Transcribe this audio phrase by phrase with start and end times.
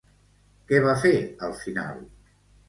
[0.71, 1.11] Què va fer
[1.49, 2.01] al final?